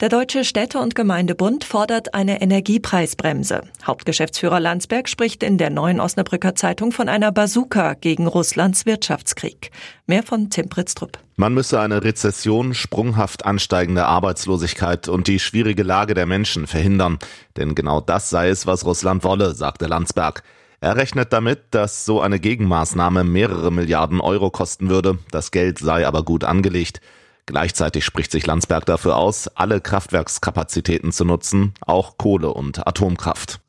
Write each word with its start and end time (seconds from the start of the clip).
Der 0.00 0.08
Deutsche 0.08 0.42
Städte- 0.42 0.80
und 0.80 0.96
Gemeindebund 0.96 1.62
fordert 1.62 2.14
eine 2.14 2.42
Energiepreisbremse. 2.42 3.62
Hauptgeschäftsführer 3.86 4.58
Landsberg 4.58 5.08
spricht 5.08 5.44
in 5.44 5.56
der 5.56 5.70
neuen 5.70 6.00
Osnabrücker 6.00 6.56
Zeitung 6.56 6.90
von 6.90 7.08
einer 7.08 7.30
Bazooka 7.30 7.94
gegen 7.94 8.26
Russlands 8.26 8.86
Wirtschaftskrieg. 8.86 9.70
Mehr 10.08 10.24
von 10.24 10.50
Tim 10.50 10.68
Pritztrup. 10.68 11.20
Man 11.36 11.54
müsse 11.54 11.78
eine 11.78 12.02
Rezession, 12.02 12.74
sprunghaft 12.74 13.46
ansteigende 13.46 14.04
Arbeitslosigkeit 14.06 15.06
und 15.06 15.28
die 15.28 15.38
schwierige 15.38 15.84
Lage 15.84 16.14
der 16.14 16.26
Menschen 16.26 16.66
verhindern. 16.66 17.20
Denn 17.56 17.76
genau 17.76 18.00
das 18.00 18.30
sei 18.30 18.48
es, 18.48 18.66
was 18.66 18.84
Russland 18.84 19.22
wolle, 19.22 19.54
sagte 19.54 19.86
Landsberg. 19.86 20.42
Er 20.80 20.96
rechnet 20.96 21.32
damit, 21.32 21.66
dass 21.70 22.04
so 22.04 22.20
eine 22.20 22.40
Gegenmaßnahme 22.40 23.22
mehrere 23.22 23.70
Milliarden 23.70 24.20
Euro 24.20 24.50
kosten 24.50 24.90
würde. 24.90 25.18
Das 25.30 25.52
Geld 25.52 25.78
sei 25.78 26.04
aber 26.04 26.24
gut 26.24 26.42
angelegt. 26.42 27.00
Gleichzeitig 27.46 28.04
spricht 28.04 28.32
sich 28.32 28.46
Landsberg 28.46 28.86
dafür 28.86 29.16
aus, 29.16 29.48
alle 29.48 29.80
Kraftwerkskapazitäten 29.80 31.12
zu 31.12 31.24
nutzen, 31.24 31.74
auch 31.80 32.16
Kohle 32.16 32.52
und 32.52 32.86
Atomkraft. 32.86 33.60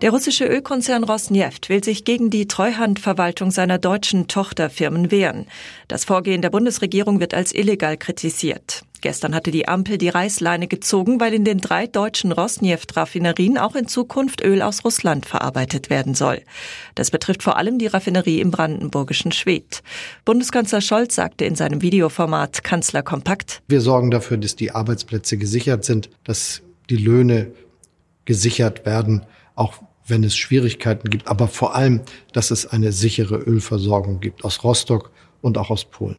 Der 0.00 0.12
russische 0.12 0.44
Ölkonzern 0.46 1.02
Rosneft 1.02 1.68
will 1.68 1.82
sich 1.82 2.04
gegen 2.04 2.30
die 2.30 2.46
Treuhandverwaltung 2.46 3.50
seiner 3.50 3.78
deutschen 3.78 4.28
Tochterfirmen 4.28 5.10
wehren. 5.10 5.46
Das 5.88 6.04
Vorgehen 6.04 6.40
der 6.40 6.50
Bundesregierung 6.50 7.18
wird 7.18 7.34
als 7.34 7.52
illegal 7.52 7.96
kritisiert. 7.96 8.84
Gestern 9.00 9.34
hatte 9.34 9.50
die 9.50 9.66
Ampel 9.66 9.98
die 9.98 10.08
Reißleine 10.08 10.68
gezogen, 10.68 11.18
weil 11.18 11.34
in 11.34 11.44
den 11.44 11.58
drei 11.58 11.88
deutschen 11.88 12.30
Rosneft-Raffinerien 12.30 13.58
auch 13.58 13.74
in 13.74 13.88
Zukunft 13.88 14.40
Öl 14.44 14.62
aus 14.62 14.84
Russland 14.84 15.26
verarbeitet 15.26 15.90
werden 15.90 16.14
soll. 16.14 16.42
Das 16.94 17.10
betrifft 17.10 17.42
vor 17.42 17.56
allem 17.56 17.80
die 17.80 17.88
Raffinerie 17.88 18.40
im 18.40 18.52
brandenburgischen 18.52 19.32
Schwedt. 19.32 19.82
Bundeskanzler 20.24 20.80
Scholz 20.80 21.16
sagte 21.16 21.44
in 21.44 21.56
seinem 21.56 21.82
Videoformat 21.82 22.62
Kanzler 22.62 23.02
kompakt. 23.02 23.62
Wir 23.66 23.80
sorgen 23.80 24.12
dafür, 24.12 24.36
dass 24.36 24.54
die 24.54 24.70
Arbeitsplätze 24.70 25.38
gesichert 25.38 25.84
sind, 25.84 26.08
dass 26.22 26.62
die 26.88 26.98
Löhne 26.98 27.50
gesichert 28.26 28.86
werden, 28.86 29.26
auch 29.56 29.82
wenn 30.08 30.24
es 30.24 30.36
Schwierigkeiten 30.36 31.10
gibt, 31.10 31.28
aber 31.28 31.48
vor 31.48 31.74
allem, 31.74 32.02
dass 32.32 32.50
es 32.50 32.66
eine 32.66 32.92
sichere 32.92 33.36
Ölversorgung 33.36 34.20
gibt 34.20 34.44
aus 34.44 34.64
Rostock 34.64 35.10
und 35.40 35.58
auch 35.58 35.70
aus 35.70 35.84
Polen. 35.84 36.16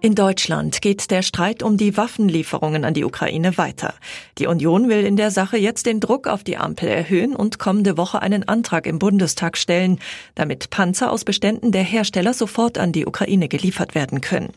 In 0.00 0.14
Deutschland 0.14 0.80
geht 0.80 1.10
der 1.10 1.22
Streit 1.22 1.64
um 1.64 1.76
die 1.76 1.96
Waffenlieferungen 1.96 2.84
an 2.84 2.94
die 2.94 3.04
Ukraine 3.04 3.58
weiter. 3.58 3.94
Die 4.38 4.46
Union 4.46 4.88
will 4.88 5.04
in 5.04 5.16
der 5.16 5.32
Sache 5.32 5.56
jetzt 5.56 5.86
den 5.86 5.98
Druck 5.98 6.28
auf 6.28 6.44
die 6.44 6.56
Ampel 6.56 6.88
erhöhen 6.88 7.34
und 7.34 7.58
kommende 7.58 7.96
Woche 7.96 8.22
einen 8.22 8.46
Antrag 8.46 8.86
im 8.86 9.00
Bundestag 9.00 9.58
stellen, 9.58 9.98
damit 10.36 10.70
Panzer 10.70 11.10
aus 11.10 11.24
Beständen 11.24 11.72
der 11.72 11.82
Hersteller 11.82 12.32
sofort 12.32 12.78
an 12.78 12.92
die 12.92 13.06
Ukraine 13.06 13.48
geliefert 13.48 13.96
werden 13.96 14.20
können. 14.20 14.52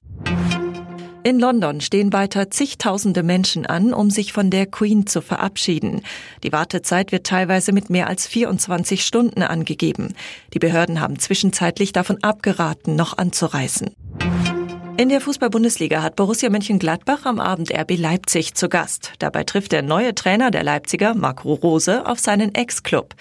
In 1.23 1.39
London 1.39 1.81
stehen 1.81 2.13
weiter 2.13 2.49
zigtausende 2.49 3.21
Menschen 3.21 3.67
an, 3.67 3.93
um 3.93 4.09
sich 4.09 4.33
von 4.33 4.49
der 4.49 4.65
Queen 4.65 5.05
zu 5.05 5.21
verabschieden. 5.21 6.01
Die 6.43 6.51
Wartezeit 6.51 7.11
wird 7.11 7.27
teilweise 7.27 7.73
mit 7.73 7.91
mehr 7.91 8.07
als 8.07 8.25
24 8.25 9.05
Stunden 9.05 9.43
angegeben. 9.43 10.15
Die 10.55 10.59
Behörden 10.59 10.99
haben 10.99 11.19
zwischenzeitlich 11.19 11.93
davon 11.93 12.23
abgeraten, 12.23 12.95
noch 12.95 13.19
anzureisen. 13.19 13.91
In 15.01 15.09
der 15.09 15.19
Fußball-Bundesliga 15.19 16.03
hat 16.03 16.15
Borussia 16.15 16.51
Mönchengladbach 16.51 17.25
am 17.25 17.39
Abend 17.39 17.73
RB 17.73 17.97
Leipzig 17.97 18.53
zu 18.53 18.69
Gast. 18.69 19.13
Dabei 19.17 19.43
trifft 19.43 19.71
der 19.71 19.81
neue 19.81 20.13
Trainer 20.13 20.51
der 20.51 20.61
Leipziger, 20.61 21.15
Marco 21.15 21.53
Rose, 21.53 22.05
auf 22.05 22.19
seinen 22.19 22.53
Ex-Club. 22.53 23.15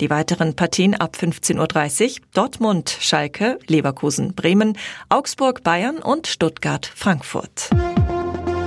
Die 0.00 0.08
weiteren 0.08 0.56
Partien 0.56 0.94
ab 0.94 1.14
15.30 1.20 2.20
Uhr 2.20 2.26
Dortmund, 2.32 2.96
Schalke, 3.00 3.58
Leverkusen, 3.66 4.34
Bremen, 4.34 4.78
Augsburg, 5.10 5.62
Bayern 5.62 5.98
und 5.98 6.26
Stuttgart, 6.26 6.86
Frankfurt. 6.86 7.68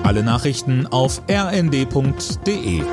Alle 0.04 0.22
Nachrichten 0.22 0.86
auf 0.86 1.24
rnd.de 1.28 2.84